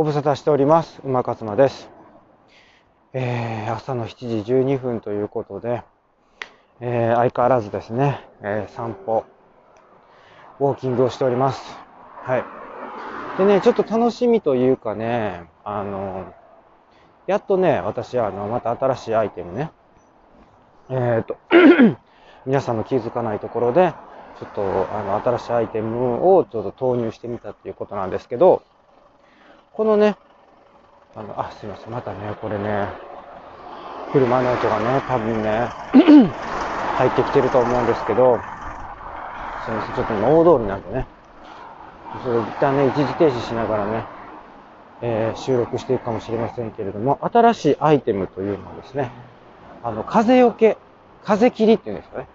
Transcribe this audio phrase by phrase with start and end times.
[0.00, 0.98] ご無沙汰しております。
[1.04, 1.90] 馬勝間です。
[3.12, 5.82] えー、朝の7時12分ということで、
[6.80, 9.26] えー、相変わらずですね、えー、散歩、
[10.58, 11.76] ウォーキングをしております。
[12.22, 12.44] はい。
[13.36, 16.32] でね、ちょっと楽しみというかね、あの、
[17.26, 19.70] やっとね、私はあの、また新しいアイテムね、
[20.88, 21.36] えっ、と、
[22.46, 23.92] 皆さんの気づかないところで、
[24.38, 28.62] ちょっとあの新しいアイテムをちょっと投入してみたっていうことなんですけど、
[29.80, 30.14] このね、
[31.16, 32.86] あの、あ、すいません、またね、これね、
[34.12, 35.70] 車の音がね、多分ね、
[37.00, 38.38] 入ってきてると思うんですけど、
[39.64, 41.06] すいません、ちょっと大通りなんでね、
[42.22, 44.04] それ一旦ね、一時停止しながらね、
[45.00, 49.10] えー、収録していくかもしれませんけれども、新しいアイテムというのはですね、
[49.82, 50.76] あの、風よけ、
[51.24, 52.26] 風切りっていうんですかね。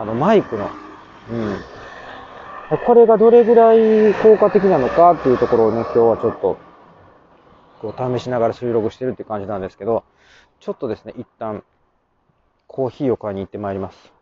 [0.00, 0.68] あの、マイクの
[1.30, 1.58] うん。
[2.84, 6.67] これがどれぐらい効果的なのかっていうところをね、今日はちょっと、
[7.80, 10.04] こう試しながら収録してるって感じなんですけど、
[10.60, 11.62] ちょっとですね、一旦、
[12.66, 14.12] コーヒーを買いに行ってまいります。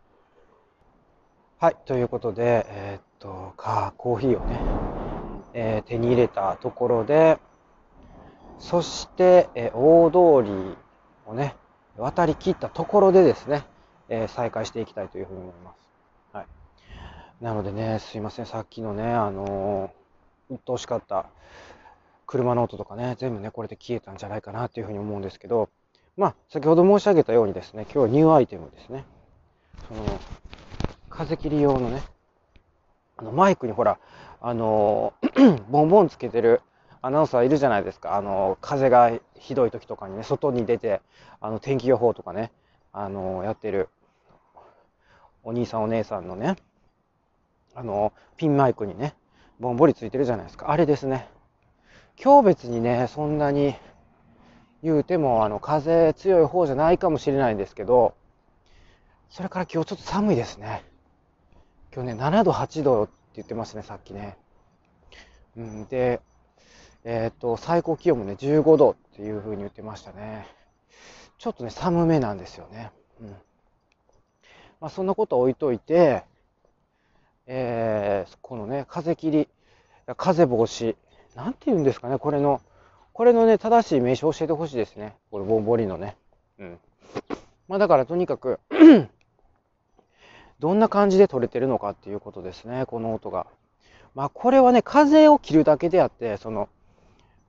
[1.59, 4.61] はい、ということで、えー、っと、か、コーヒーをね、
[5.55, 7.39] えー、手に入れたところで、
[8.59, 10.11] そして、えー、大
[10.43, 10.77] 通り
[11.27, 11.57] をね、
[11.97, 13.65] 渡り切ったところでですね、
[14.09, 15.77] え再開していきたいというふうに思います。
[16.33, 16.47] はい
[17.41, 21.27] なのでね、すいません、さっきのね、あのー、鬱陶しかった
[22.27, 25.69] 車の音とかね、全部ね、これで消えたんじゃないかなっていうふうに思うんですけど、
[26.17, 29.05] まあ、先ほど申し上げたようにですね、今日はニューアイテムですね。
[29.89, 30.19] その、
[31.11, 32.03] 風切り用のね、
[33.17, 33.99] あの、マイクにほら、
[34.41, 35.15] あの、
[35.71, 36.63] ボンボンつけてる
[37.03, 38.17] アナウンサーいるじゃないですか。
[38.17, 41.01] あの、風がひどい時とかにね、外に出て、
[41.41, 42.51] あの、天気予報とかね、
[42.99, 43.91] あのやってる
[45.45, 46.57] お兄さんお姉さんのね、
[47.75, 49.15] あの、ピンマイクにね、
[49.61, 50.71] ぼんぼりついてるじゃないですか。
[50.71, 51.29] あれですね。
[52.22, 53.75] 今日別にね、そんなに
[54.83, 58.14] 言うても、あの、風強い方じゃないかもしれないんですけど、
[59.28, 60.83] それから今日ちょっと寒いですね。
[61.92, 64.36] 今日ね、7度、8度って言ってますね、さっきね。
[65.57, 66.20] うん、で、
[67.05, 70.46] えっ、と、最高気温もね、15度っていう風に言ってましたね。
[71.39, 72.92] ちょっとね、寒めなんですよね。
[73.20, 73.29] うん。
[74.80, 76.24] まあ、そんなこと置いといて、
[77.46, 79.48] えー、このね、風切り、
[80.17, 80.96] 風防止、
[81.36, 82.61] なんて言うんですかね、これの、
[83.13, 85.14] これのね、正しい名称を教えてほしいですね。
[85.30, 86.17] これ、ボンボリのね。
[86.58, 86.79] うん。
[87.69, 88.58] まあだからとにかく
[90.61, 93.47] どんな感じで取れてるのかっていうことですね、この音が。
[94.14, 96.69] まあこれはね、風を切るだけであって、その、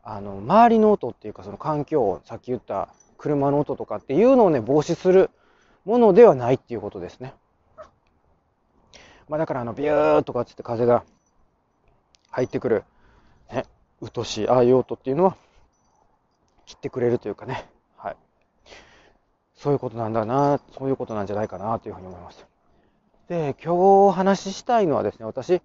[0.04, 5.30] あの、周りの音っていうか、その環境音、さっき言った車の音とかっていうのをね、防止する
[5.86, 7.34] ものではないっていうことですね。
[9.30, 11.04] まあだからあのビューとかっつって風が
[12.32, 12.84] 入ってくる、
[13.52, 13.66] ね、
[14.02, 15.36] うとしいああいう音っていうのは
[16.66, 18.18] 切ってくれるというかね、はい。
[19.56, 22.46] そういうことなんだな、そういうことなんじゃないかなというふうに思います。
[23.28, 25.62] で、今日お話ししたいのはですね、私、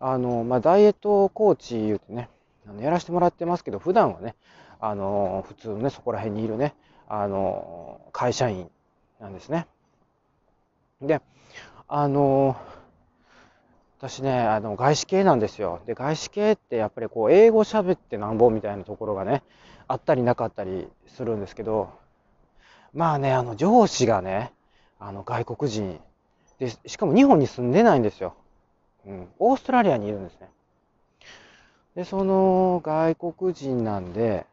[0.00, 2.28] あの、まあ、ダイエットコーチ言うてね、
[2.68, 4.34] あのやらせてもらってますけど、普段はね、
[4.80, 6.74] あの、普通のね、そこら辺にいるね、
[7.08, 8.70] あの、会社員
[9.20, 9.66] なんですね。
[11.00, 11.20] で、
[11.88, 12.56] あの、
[13.98, 15.80] 私ね、あの、外資系なんですよ。
[15.84, 19.42] で、外資系ってやっぱりこう、英語喋ってなんぼみたいなところがね、
[19.88, 21.90] あったりなかったりするんですけど、
[22.94, 24.52] まあね、あの、上司がね、
[25.00, 26.00] あの、外国人。
[26.60, 28.34] で、しかも日本に住んでないんですよ。
[29.04, 29.28] うん。
[29.40, 30.48] オーストラリアにいるんですね。
[31.96, 34.46] で、その外国人なんで、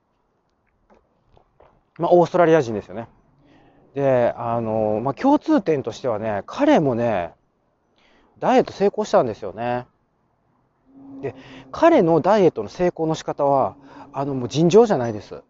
[2.00, 3.08] まあ、オーストラリア人ですよね。
[3.94, 7.34] で、あの、まあ、共通点としてはね、彼もね、
[8.46, 9.88] ダイエット成功したんですよね。
[11.24, 11.34] で、
[11.72, 13.76] 彼のダイエットの成功の仕方は、
[14.14, 15.42] あの、もう尋常じゃないです。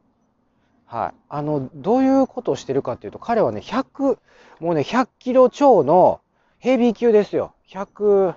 [0.86, 1.14] はい。
[1.28, 4.18] あの、どういうことをしてるかっていうと、彼はね、100、
[4.62, 6.22] もうね、100キロ超の
[6.58, 7.54] ヘビー級ですよ。
[7.68, 8.34] 100、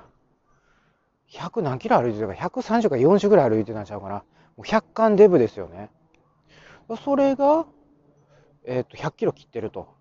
[1.31, 4.15] 100何キロ歩いてるか、130か40ぐらい歩いてたんちゃうかな。
[4.15, 4.25] も
[4.59, 5.89] う100貫デブですよね。
[7.05, 7.65] それが、
[8.65, 9.95] えっ、と、100キロ切ってると。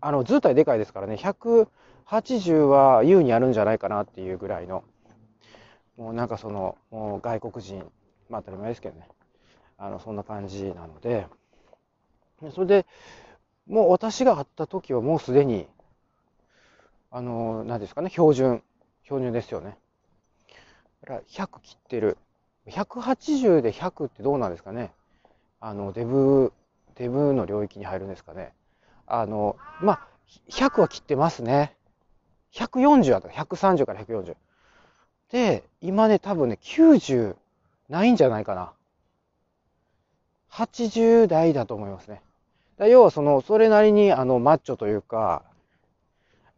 [0.00, 1.66] あの、図体でかいですからね、100、
[2.06, 4.84] 80は優にあるんじゃないかなっていうぐらいの、
[5.96, 7.84] もうなんかその、もう外国人、
[8.28, 9.08] まあ当たり前ですけどね、
[9.78, 11.26] あの、そんな感じなので、
[12.54, 12.86] それで、
[13.66, 15.66] もう私が会った時はもうすでに、
[17.10, 18.62] あの、何ですかね、標準、
[19.04, 19.78] 標準ですよね。
[21.02, 22.18] だから100切ってる。
[22.66, 24.92] 180で100ってどうなんですかね。
[25.60, 26.52] あの、デブ、
[26.96, 28.52] デブの領域に入るんですかね。
[29.06, 30.08] あの、まあ、
[30.48, 31.76] 100は切ってますね。
[32.54, 33.28] 140だった。
[33.28, 34.36] 130から140。
[35.30, 37.36] で、今ね、多分ね、90
[37.88, 38.72] ないんじゃないかな。
[40.50, 42.22] 80代だと思いますね。
[42.78, 45.42] だ要はその、それなりにあの、マッチョというか、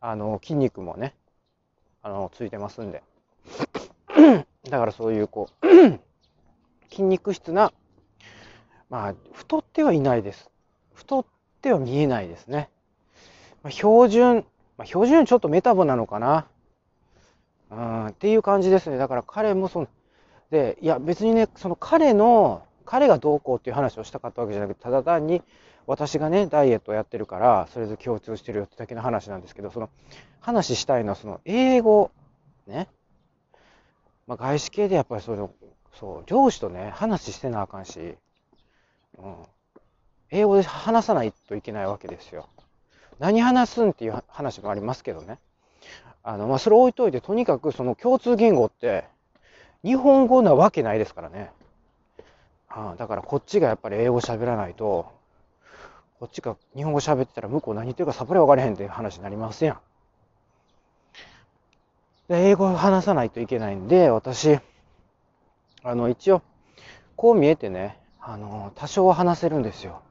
[0.00, 1.14] あの、筋肉もね、
[2.02, 3.02] あの、ついてますんで。
[4.68, 5.66] だからそういうこう、
[6.90, 7.72] 筋肉質な、
[8.90, 10.50] まあ、太ってはいないです。
[10.94, 11.26] 太っ
[11.62, 12.68] ては見えないですね。
[13.62, 14.44] まあ、標準、
[14.78, 16.46] まあ、標準ちょっとメタボなのかな。
[17.70, 18.98] うん、っていう感じですね。
[18.98, 19.88] だから彼もその、
[20.50, 25.42] で、いや別にね、その彼の、彼がどうこうっていう話をしたかったわけじゃなくて、ただ単に
[25.86, 29.90] 私がね、ダイエットをやってるから、それぞれ共通してるよってだけの話なんですけど、その
[30.40, 32.10] 話したいのはその英語、
[32.66, 32.88] ね。
[34.26, 35.50] まあ外資系でやっぱりその、
[35.94, 38.16] そう、上司とね、話してなあかんし、
[39.18, 39.36] うん。
[40.30, 42.48] 英語で話さないといけないわけですよ。
[43.18, 45.38] 何話すんっていう話もありますけどね。
[46.22, 49.04] あの、まあ、それ置いといて、とにかくその共通言語って、
[49.84, 51.50] 日本語なわけないですからね。
[52.68, 55.06] ああだからこっちがやっぱり英語喋らないと、
[56.18, 59.78] こっちが日本語喋ってたら向こう何言ってるかさっぱり分からへんっていう話になりますやん。
[62.28, 64.58] で、英語話さないといけないんで、私、
[65.82, 66.42] あの、一応、
[67.14, 70.02] こう見えてね、あの、多少は話せるんですよ。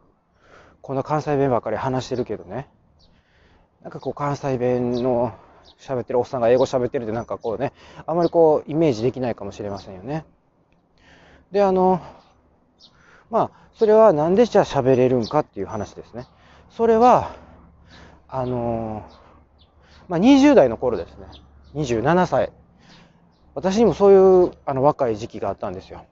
[0.81, 2.69] こんな関西弁ばっかり話してるけどね。
[3.85, 5.31] なんかこう関西弁の
[5.77, 7.71] 喋ってるおっさんが英語喋ってるってなんかこうね、
[8.07, 10.25] あまりこうイメージできないかもしれませんよね。
[11.51, 12.01] で、あの、
[13.29, 16.25] まあ、それはなんでじゃあ喋れるんかっていう話ですね。
[16.71, 17.35] それは、
[18.27, 19.05] あの、
[20.07, 21.27] まあ、20代の頃ですね。
[21.75, 22.51] 27歳。
[23.53, 26.07] 私にもそういうあの若い時期があったんですよ。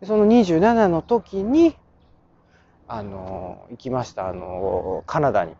[0.00, 1.74] でその27の時に、
[2.86, 4.28] あの、行きました。
[4.28, 5.56] あの、カナダに。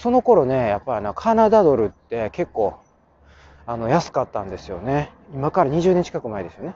[0.00, 2.78] その頃ね、やっぱりな、カナダドルって結構、
[3.66, 5.12] あの、安かったんですよね。
[5.34, 6.74] 今から20年近く前ですよね。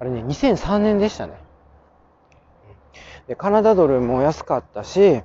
[0.00, 1.34] あれね、2003年でしたね。
[3.28, 5.22] で、カナダドルも安かったし、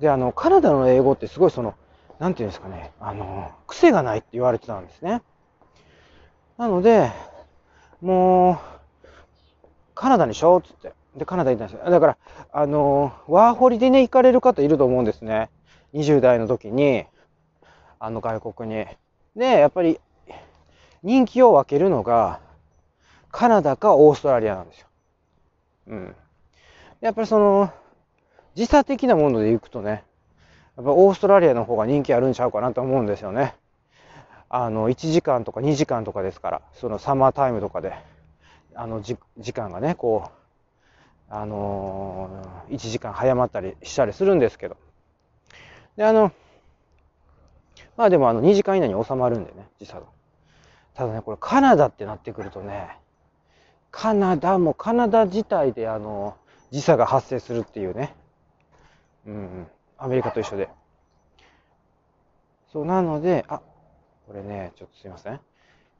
[0.00, 1.74] で、あの、カナダの英語ってすごいその、
[2.18, 5.22] なんていうんですかね、あの、癖がないって言われてたんですね。
[6.58, 7.12] なので、
[8.00, 8.58] もう、
[9.94, 10.92] カナダにしようっつって。
[11.14, 11.88] で、カナダ行ったんですよ。
[11.88, 12.18] だから、
[12.50, 15.50] あの、ワーホリでね、行かれる方いると思うんですね。
[15.94, 17.04] 20代の時に、
[17.98, 18.86] あの外国に。
[19.36, 20.00] で、やっぱり
[21.02, 22.40] 人気を分けるのが、
[23.30, 24.86] カナダかオーストラリアなんですよ。
[25.88, 26.16] うん。
[27.00, 27.72] やっぱりその、
[28.54, 30.04] 時差的なもので行くとね、
[30.76, 33.54] やっぱオーストラリアの方が人気あるんちゃうかなと思うんですよね。
[34.48, 37.94] あの、1時間とか2時間とかですから、そのサマータイムとかで、
[38.74, 39.16] あの、時
[39.52, 44.76] 間がね、こう、あのー、1時間早まったりしたりするんですけど、
[45.96, 46.32] で、あの、
[47.96, 50.06] まあでもあの2時間以内に収まるんでね、時差が。
[50.94, 52.98] ただね、これカナダってなってくるとね、
[53.90, 56.36] カナダもカナダ自体であの、
[56.70, 58.14] 時差が発生するっていうね。
[59.26, 59.66] うん、
[59.98, 60.68] アメリカと一緒で。
[62.72, 63.60] そう、なので、あ、
[64.26, 65.40] これね、ちょっとすいません。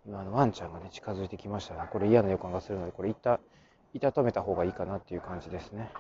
[0.06, 3.40] 今、あの、ワンちゃんがね、近づいてきましたが、これ嫌な予感がするので、これ、いた、
[3.92, 5.90] いた止めた方がいいかなっていう感じですね。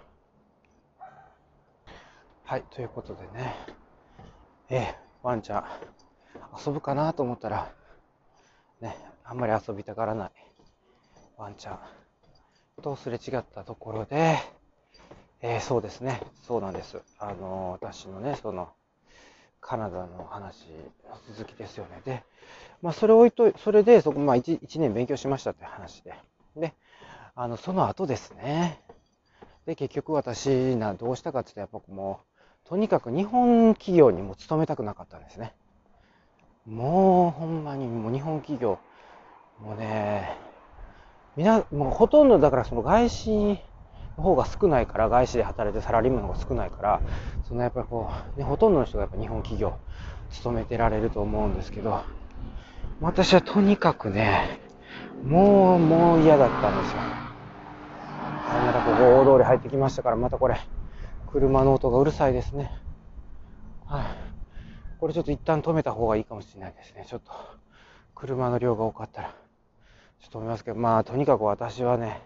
[2.44, 3.54] はい、ということでね。
[4.72, 4.94] ええ、
[5.24, 5.64] ワンちゃん、
[6.64, 7.72] 遊ぶかなと思ったら、
[8.80, 10.30] ね、あんまり遊びたがらない
[11.36, 11.80] ワンちゃん
[12.80, 14.38] とすれ違ったところで、
[15.42, 16.98] えー、そうですね、そうなんです。
[17.18, 18.68] あの、私のね、その、
[19.60, 20.66] カナダの話
[21.08, 22.00] の続きですよね。
[22.04, 22.22] で、
[22.80, 26.14] まあ、それを置いとそれで、そこ、まあ1、1年勉強しましたって話で。
[26.54, 26.74] で、
[27.34, 28.80] あの、その後ですね。
[29.66, 32.29] で、結局私な、どうしたかって言ったら、やっぱもう、
[32.70, 35.54] とにかく日本企業にも勤めたくなかったんですね。
[36.66, 38.78] もうほんまにもう日本企業、
[39.60, 40.36] もうね、
[41.36, 43.58] みな、もうほとんどだからその外資
[44.16, 47.00] の方が少ないから、外資で働いてサラリーマンの方が少ないから、
[47.48, 49.76] そのやっぱりこう、ね、ほとんどの人がやっぱ日本企業
[50.30, 52.02] 勤めてられると思うんですけど、
[53.00, 54.60] 私はとにかくね、
[55.24, 56.98] もう、もう嫌だったんですよ。
[58.64, 60.56] またここ大通り入ってきましたから、またこれ、
[61.32, 62.70] 車の音がうるさいですね。
[63.86, 64.04] はい。
[64.98, 67.06] これちょっと一旦止めた方がいいかもしれないですね。
[67.08, 67.32] ちょっと、
[68.14, 69.28] 車の量が多かったら、
[70.20, 72.20] ちょっと止めますけど、まあ、とにかく私はね、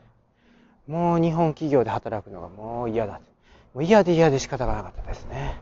[0.87, 3.21] もう日本企業で働くのがもう嫌だ。
[3.75, 5.61] もう嫌で嫌で仕方がなかったですね。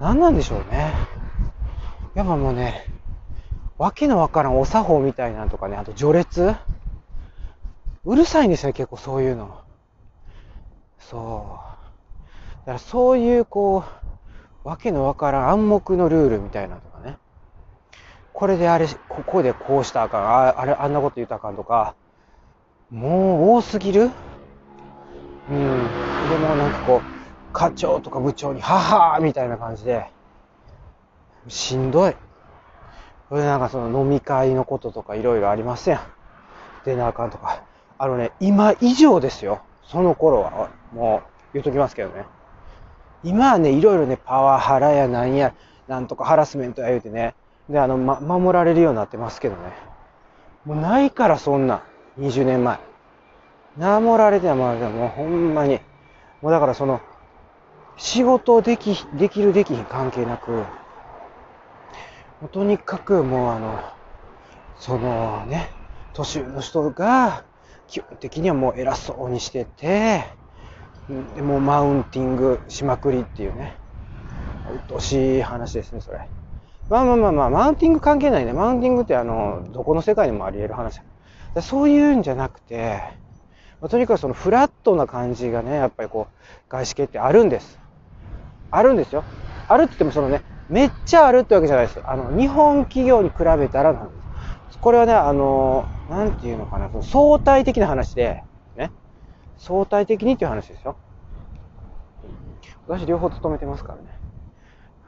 [0.00, 0.92] 何なんでしょうね。
[2.14, 2.86] やっぱもうね、
[3.78, 6.54] わけのわからんお作法みたいなのとかね、あと序列
[8.04, 9.62] うるさいんですよ、結構そういうの。
[10.98, 11.73] そう。
[12.64, 13.84] だからそういうこ
[14.64, 17.18] う、わけのわからん暗黙のルールみたいなとかね。
[18.32, 21.94] これであれ、ここでこうしたあかん、ああれ、あんなこと言ったあかんとか、
[22.90, 24.10] もう多すぎる？
[25.50, 25.92] うん。
[26.30, 30.06] でもなんかこう、課長とか部長に、ははーみたいな感じで、
[31.48, 32.16] しんどい。
[33.28, 36.00] これなんかその飲み会のこととかいろいろありますやん。
[36.84, 37.62] 出なあかんとか。
[37.98, 39.60] あのね、今以上ですよ。
[39.82, 40.70] その頃は。
[40.92, 42.24] もう言うときますけどね。
[43.24, 45.54] 今はね、いろいろね、パワハラやなんや、
[45.88, 47.34] なんとかハラスメントや言うてね。
[47.68, 49.72] で、あの、ま、守られるようになってますけどね。
[50.66, 51.82] もうないからそんな。
[52.18, 52.78] 20年前。
[53.76, 55.80] 守られてはもう、もうほんまに。
[56.42, 57.00] もうだからその、
[57.96, 60.64] 仕事でき、できるできひん関係なく、も
[62.42, 63.80] うとにかくもうあの、
[64.78, 65.70] そのね、
[66.12, 67.44] 年上の人が、
[67.86, 70.24] 基本的にはもう偉そうにしてて、
[71.08, 73.76] もうマウンティングしまくりっていうね。
[74.72, 76.28] うっとしい話ですね、それ。
[76.88, 78.52] まあまあまあまあ、マウンティング関係ないね。
[78.52, 81.00] マウンティングってあの、どこの世界にもあり得る話。
[81.60, 83.00] そういうんじゃなくて、
[83.80, 87.78] まあ、とにかくそのフラットな感じがね、やっぱりこう、外資系ってあるんです。
[88.70, 89.24] あるんですよ。
[89.68, 92.00] あるって言ってもそのね、めっちゃあるってわけじゃないです。
[92.04, 94.14] あの、日本企業に比べたらなんで
[94.70, 94.78] す。
[94.78, 98.42] これはね、あの、なんていうのかな、その相対的な話で、
[99.64, 100.94] 相対的にっていう話ですよ。
[102.86, 104.02] 私両方勤めてますからね。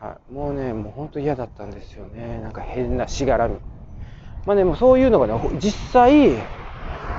[0.00, 0.32] はい。
[0.32, 2.40] もうね、もう本当嫌だったんですよね。
[2.42, 3.56] なんか変なしがらみ。
[4.46, 6.38] まあね、もうそういうのがね、実際、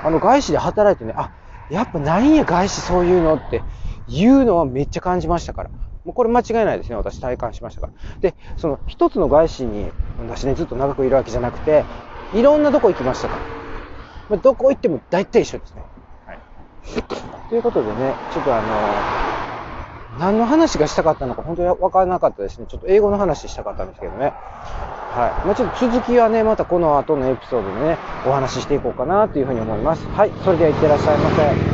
[0.03, 1.31] あの外資で働いてね、あ、
[1.69, 3.61] やっぱないんや外資そういうのって
[4.07, 5.69] いうのはめっちゃ感じましたから。
[6.05, 6.95] もうこれ間違いないですね。
[6.95, 7.93] 私体感しましたから。
[8.19, 9.91] で、その一つの外資に、
[10.27, 11.83] 私ね、ずっと長くいるわけじゃなくて、
[12.33, 13.41] いろんなとこ行きましたから。
[14.29, 15.83] まあ、どこ行っても大体一緒ですね。
[17.49, 22.67] ということでね、ちょっとあのー、何の話がしたかったのか本当にわからなかったですね。
[22.69, 24.33] ちょっと英語の話したかったんですけどね。
[25.13, 25.47] はい。
[25.47, 30.05] まあ、ちょっと続きはね、またこの後のエピソードでね、お話ししていこうかなというふうに思います。
[30.09, 30.31] はい。
[30.43, 31.57] それではいってらっしゃいませ。